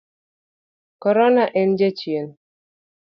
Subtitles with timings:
[1.05, 2.27] Korona en jachien.